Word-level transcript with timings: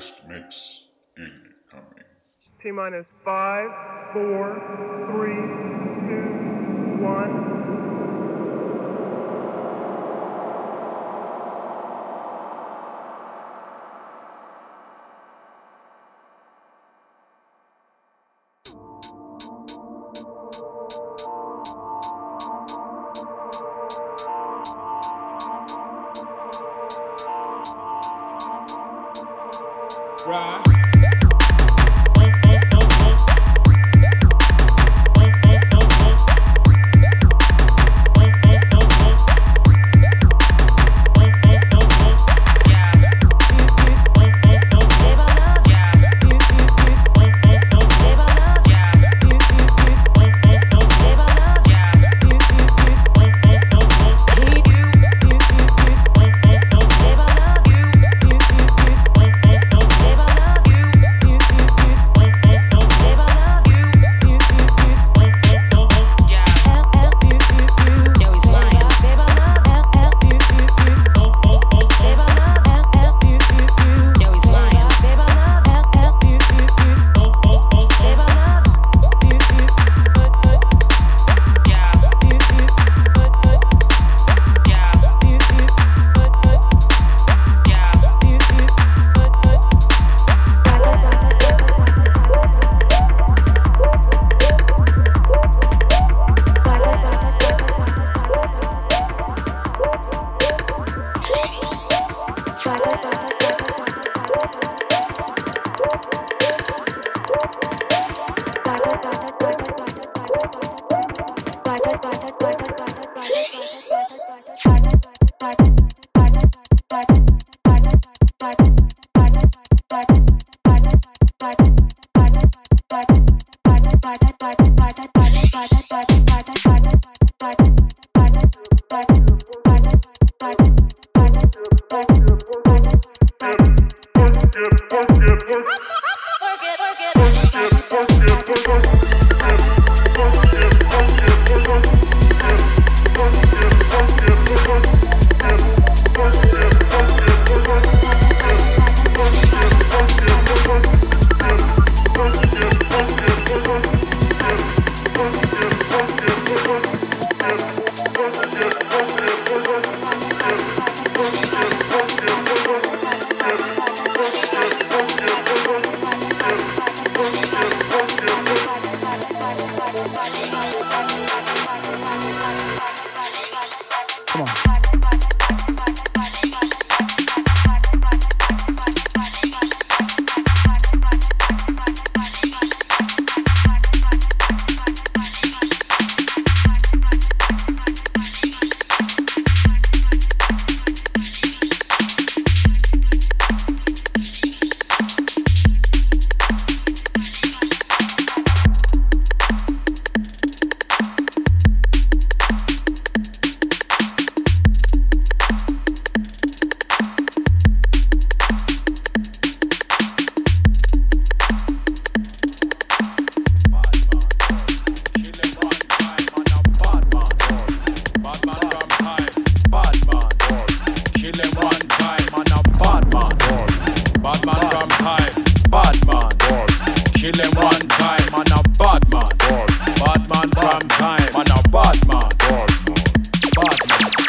Guest 0.00 0.14
mix 0.26 0.84
incoming. 1.18 2.08
T 2.62 2.70
minus 2.70 3.04
five, 3.22 3.68
four, 4.14 4.56
three, 5.12 5.36
two, 6.08 7.04
one. 7.04 7.69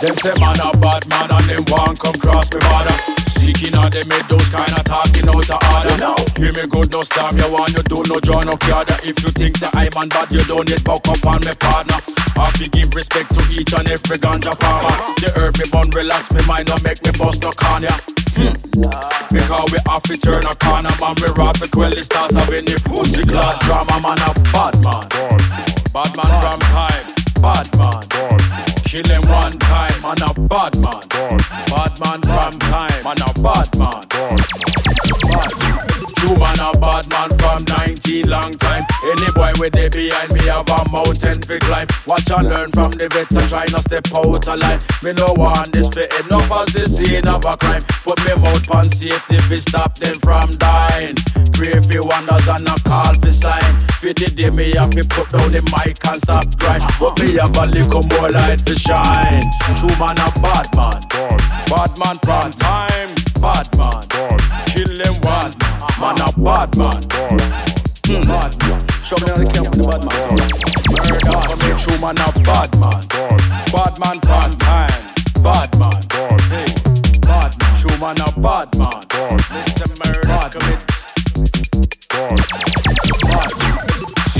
Them 0.01 0.17
say 0.17 0.33
man 0.41 0.57
a 0.57 0.73
bad 0.81 1.05
man 1.13 1.29
and 1.29 1.45
them 1.45 1.61
want 1.69 2.01
come 2.01 2.17
cross 2.17 2.49
me 2.49 2.57
border. 2.57 2.97
Seeking 3.37 3.77
on 3.77 3.85
them 3.93 4.01
make 4.09 4.25
those 4.33 4.49
kind 4.49 4.73
of 4.73 4.81
talking 4.81 5.29
out 5.29 5.45
of 5.45 5.61
order. 5.61 5.97
No. 6.01 6.17
Hear 6.41 6.49
me 6.57 6.65
good, 6.73 6.89
no 6.89 7.05
stop 7.05 7.37
you 7.37 7.45
want 7.53 7.69
you 7.77 7.85
do 7.85 8.01
no 8.09 8.17
join 8.25 8.49
up 8.49 8.57
yada. 8.65 8.97
If 9.05 9.21
you 9.21 9.29
think 9.29 9.61
say 9.61 9.69
I 9.77 9.93
man 9.93 10.09
bad, 10.09 10.33
you 10.33 10.41
don't 10.49 10.65
need 10.65 10.81
buck 10.81 11.05
up 11.05 11.21
on 11.21 11.45
me 11.45 11.53
partner. 11.53 12.01
Have 12.33 12.49
to 12.57 12.65
give 12.73 12.89
respect 12.97 13.29
to 13.37 13.41
each 13.53 13.77
and 13.77 13.93
every 13.93 14.17
ganja 14.17 14.57
farmer. 14.57 14.89
The 15.21 15.29
herb 15.37 15.53
me 15.61 15.69
bun 15.69 15.85
relax 15.93 16.33
me 16.33 16.41
mind, 16.49 16.73
don't 16.73 16.81
make 16.81 16.97
me 17.05 17.13
bust 17.21 17.45
no 17.45 17.53
corner. 17.53 17.93
Hmm. 18.33 18.57
Because 19.29 19.69
we 19.69 19.77
have 19.85 20.01
to 20.09 20.17
turn 20.17 20.49
a 20.49 20.53
corner, 20.57 20.89
man. 20.97 21.13
We 21.21 21.29
rap 21.37 21.61
well, 21.77 21.93
it 21.93 22.09
start 22.09 22.33
having 22.33 22.65
the 22.65 22.81
pussy 22.89 23.21
clad 23.21 23.61
drama, 23.61 24.01
man. 24.01 24.17
A 24.17 24.33
bad 24.49 24.73
man. 24.81 25.05
Bad 25.93 26.09
man 26.17 26.31
from 26.41 26.59
time. 26.73 27.05
Bad 27.37 27.69
man. 27.77 28.01
Kill 28.09 28.30
him 28.99 29.21
one 29.29 29.53
time, 29.53 30.01
man. 30.03 30.21
A 30.21 30.33
bad 30.49 30.75
man. 30.81 31.01
Bad 31.69 31.99
man 32.01 32.21
from 32.21 32.59
time, 32.59 33.03
man. 33.05 33.21
A 33.21 33.33
bad 33.41 33.77
man. 33.79 34.80
True 36.21 36.37
man, 36.37 36.59
a 36.61 36.69
bad 36.77 37.09
man 37.09 37.29
from 37.41 37.65
19 37.65 38.29
long 38.29 38.51
time. 38.61 38.85
Any 39.09 39.25
boy 39.33 39.49
with 39.57 39.73
they 39.73 39.89
behind 39.89 40.31
me 40.33 40.45
have 40.45 40.69
a 40.69 40.85
mountain 40.89 41.41
to 41.41 41.59
climb. 41.65 41.87
Watch 42.05 42.29
and 42.29 42.47
learn 42.47 42.69
from 42.69 42.93
the 42.93 43.09
vet 43.09 43.31
and 43.33 43.49
try 43.49 43.65
not 43.73 43.81
step 43.89 44.05
out 44.13 44.29
of 44.29 44.57
line. 44.61 44.77
Me 45.01 45.17
no 45.17 45.33
want 45.33 45.73
this 45.73 45.89
end 45.97 46.29
up 46.29 46.45
as 46.61 46.69
the 46.77 46.85
scene 46.85 47.25
of 47.25 47.41
a 47.41 47.57
crime. 47.57 47.81
Put 48.05 48.21
me 48.21 48.37
mouth 48.37 48.69
on 48.69 48.85
safety 48.85 49.41
fi 49.49 49.57
stop 49.57 49.97
them 49.97 50.13
from 50.21 50.53
dying. 50.61 51.17
Pray 51.57 51.81
for 51.81 52.05
wonders 52.05 52.47
and 52.47 52.69
a 52.69 52.75
call 52.85 53.13
for 53.17 53.33
sign. 53.33 53.73
For 53.97 54.13
the 54.13 54.29
day 54.29 54.53
me 54.53 54.77
have 54.77 54.93
to 54.93 55.01
put 55.09 55.33
down 55.33 55.49
the 55.49 55.65
mic 55.73 55.97
and 56.05 56.21
stop 56.21 56.45
grind. 56.61 56.85
But 57.01 57.17
me 57.17 57.41
have 57.41 57.57
a 57.57 57.65
little 57.65 58.05
more 58.13 58.29
light 58.29 58.61
for 58.61 58.77
shine. 58.77 59.41
True 59.73 59.97
man, 59.97 60.21
a 60.21 60.29
bad 60.37 60.69
man. 60.77 61.01
Bad 61.65 61.91
man 61.97 62.17
from 62.21 62.53
time. 62.53 63.09
Bad 63.41 63.65
man. 63.73 64.30
Kill 64.72 64.88
them 64.95 65.15
one. 65.28 65.51
Man 65.99 66.15
a 66.24 66.32
bad 66.39 66.72
man. 66.78 67.03
Hmm. 67.11 68.24
Bad 68.24 68.55
man. 68.63 68.80
Show 69.03 69.19
me 69.19 69.28
how 69.28 69.36
they 69.36 69.51
come 69.51 69.67
with 69.67 69.76
the 69.76 69.84
bad 69.84 69.99
man. 70.07 70.32
Murder 70.95 71.43
for 71.43 71.57
me. 71.59 71.76
True 71.76 71.99
man 71.99 72.15
a 72.15 72.32
bad 72.47 72.72
man. 72.80 73.03
Bad 73.67 73.99
man 73.99 74.15
from 74.24 74.51
time. 74.63 74.95
Bad 75.43 75.76
man. 75.76 75.99
Bad 77.19 77.51
man. 77.59 77.76
True 77.76 77.97
man 77.99 78.15
a 78.24 78.32
bad 78.39 78.72
man. 78.80 79.03
Listen, 79.51 79.91
murder 79.99 80.47
commit. 80.55 80.80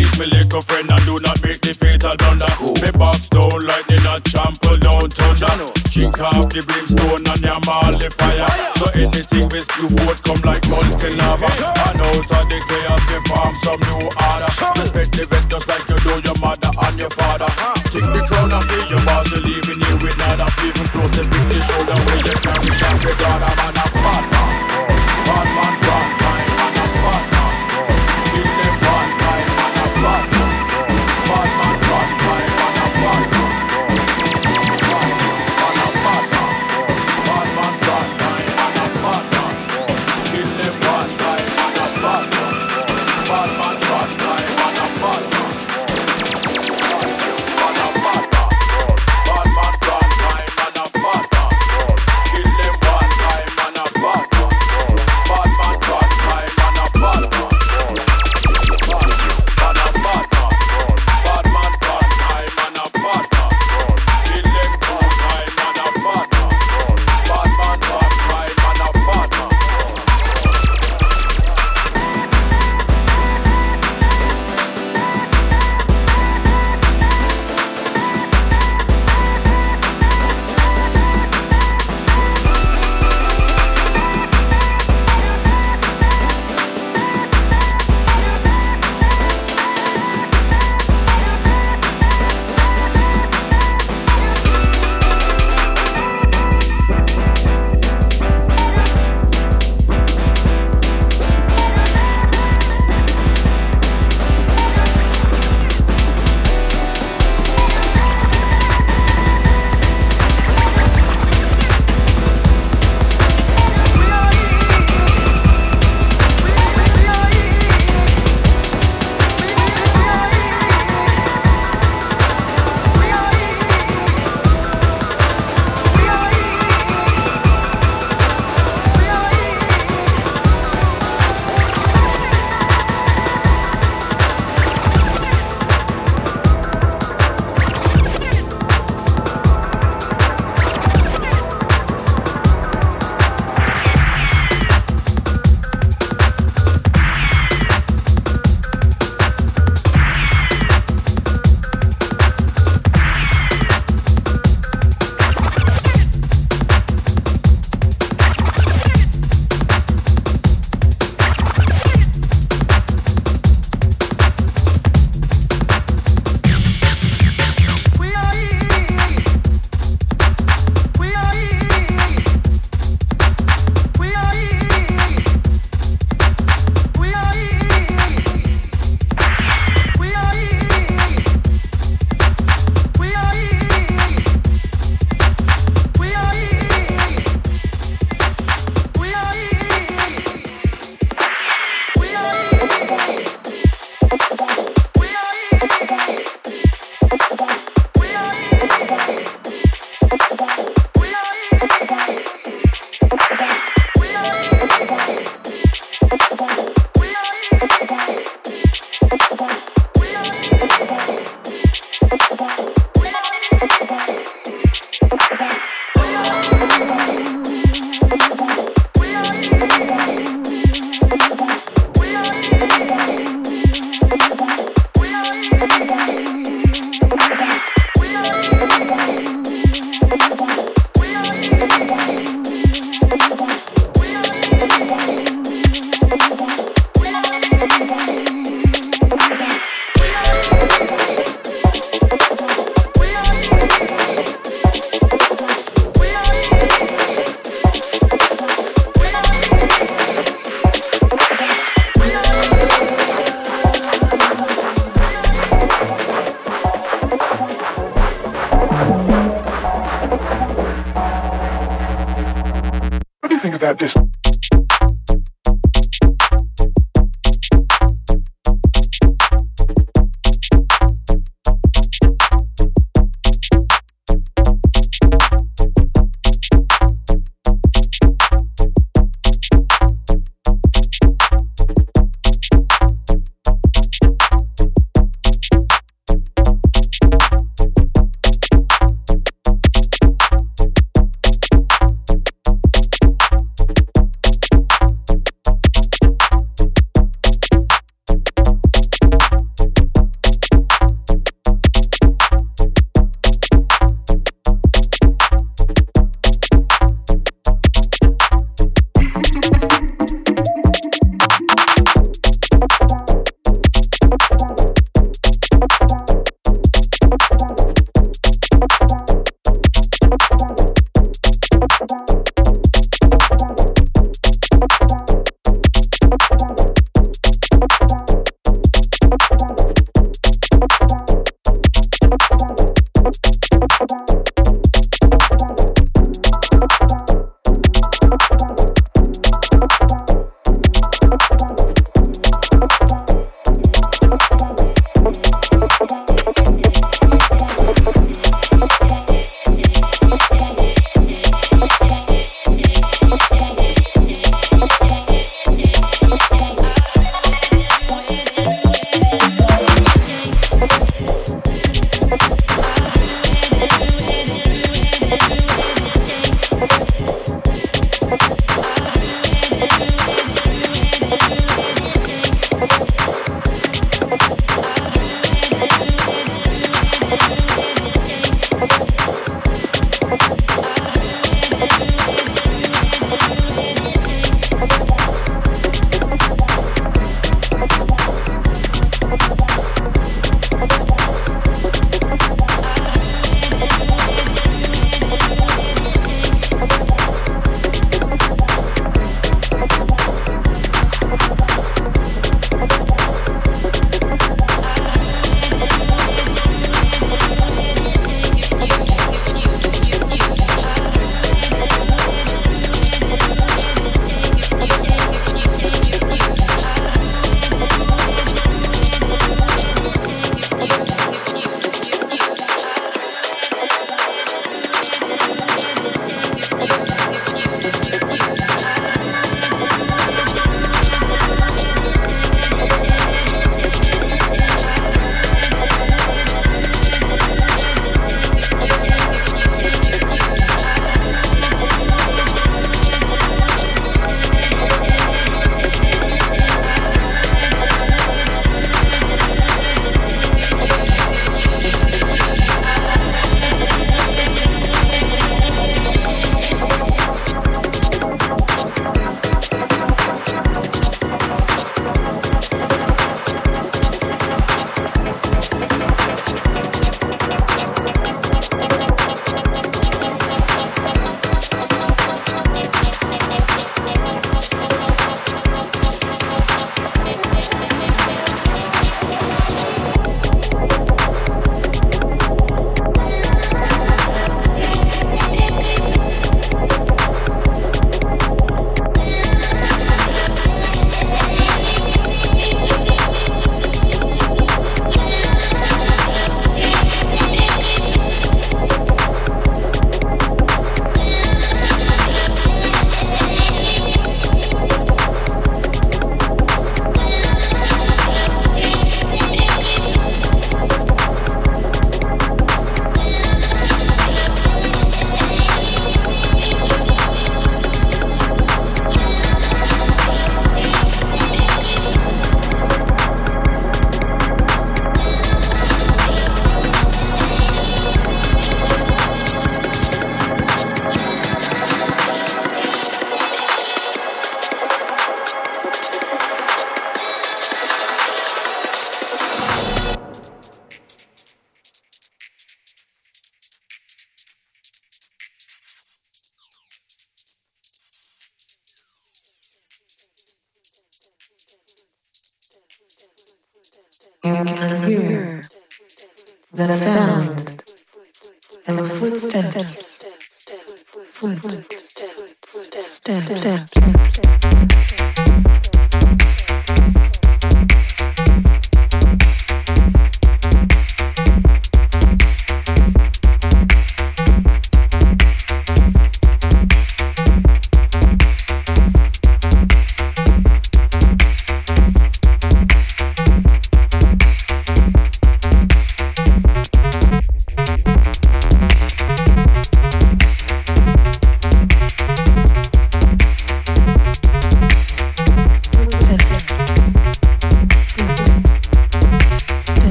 Seize 0.00 0.16
me 0.16 0.26
little 0.32 0.62
friend 0.64 0.88
and 0.88 1.04
do 1.04 1.12
not 1.20 1.36
make 1.44 1.60
the 1.60 1.76
fatal 1.76 2.16
blunder. 2.16 2.48
Me 2.80 2.88
box 2.96 3.28
down 3.28 3.52
lightning 3.68 4.00
and 4.00 4.24
trample 4.24 4.80
down 4.80 5.04
thunder. 5.12 5.68
Drink 5.92 6.16
off 6.24 6.48
the 6.48 6.64
brimstone 6.64 7.20
and 7.20 7.44
yam 7.44 7.68
all 7.68 7.92
the 7.92 8.08
fire. 8.16 8.48
So 8.80 8.88
anything 8.96 9.44
we 9.52 9.60
spew 9.60 9.92
forth 10.00 10.24
come 10.24 10.40
like 10.40 10.64
molten 10.72 11.20
lava. 11.20 11.52
And 11.84 12.00
out 12.00 12.32
of 12.32 12.44
the 12.48 12.58
chaos 12.64 13.02
we 13.12 13.18
form 13.28 13.52
some 13.60 13.80
new 13.92 14.08
order. 14.08 14.48
Respect 14.80 15.12
the 15.20 15.24
vet 15.28 15.44
just 15.52 15.68
like 15.68 15.84
you 15.84 16.00
do 16.00 16.16
your 16.24 16.38
mother 16.40 16.72
and 16.72 16.96
your 16.96 17.12
father. 17.12 17.50
Take 17.92 18.08
the 18.08 18.24
crown 18.24 18.56
and 18.56 18.64
be 18.72 18.80
your 18.88 19.04
boss, 19.04 19.28
you 19.28 19.44
leaving 19.44 19.84
you 19.84 19.94
with 20.00 20.16
nada. 20.16 20.48
Even 20.64 20.86
close 20.96 21.12
to 21.12 21.28
pick 21.28 21.44
the 21.44 21.60
shoulder 21.60 21.98
where 22.08 22.20
you 22.24 22.36
and 22.40 23.00
the 23.04 23.12
brother 23.20 23.52
man 23.52 23.76
a 23.76 23.84
man. 24.00 24.24
Bad 24.24 24.39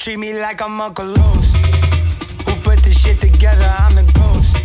treat 0.00 0.16
me 0.16 0.32
like 0.40 0.62
I'm 0.62 0.80
Uncle 0.80 1.04
Loose. 1.04 1.52
Who 2.46 2.54
put 2.64 2.78
this 2.78 3.04
shit 3.04 3.20
together? 3.20 3.68
I'm 3.80 3.94
the 3.94 4.10
ghost. 4.16 4.56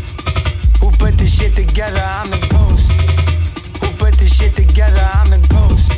Who 0.80 0.90
put 0.92 1.18
this 1.18 1.38
shit 1.38 1.54
together? 1.54 2.00
I'm 2.00 2.30
the 2.32 2.40
ghost. 2.56 2.92
Who 3.84 3.92
put 3.98 4.14
this 4.14 4.34
shit 4.34 4.56
together? 4.56 5.02
I'm 5.14 5.30
the 5.30 5.46
ghost. 5.52 5.92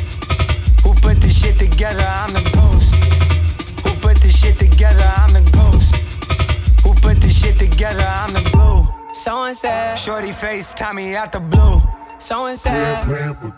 Who 0.82 0.92
put 0.94 1.18
this 1.22 1.40
shit 1.40 1.56
together? 1.56 2.02
I'm 2.02 2.32
the 2.34 2.42
ghost. 2.52 2.94
Who 3.86 3.94
put 4.00 4.16
this 4.16 4.42
shit 4.42 4.58
together? 4.58 5.06
I'm 5.06 5.32
the 5.32 5.48
ghost. 5.54 5.94
Who 6.82 6.92
put 6.94 7.18
this 7.22 7.40
shit 7.40 7.58
together? 7.60 8.04
I'm 8.04 8.32
the 8.34 8.42
glue. 8.50 8.88
So 9.12 9.44
and 9.44 9.56
said. 9.56 9.94
Shorty 9.94 10.32
face, 10.32 10.72
Tommy 10.72 11.14
out 11.14 11.30
the 11.30 11.38
blue. 11.38 11.80
So 12.18 12.46
and 12.46 12.58
said. 12.58 13.04
Plan 13.04 13.34
for 13.34 13.52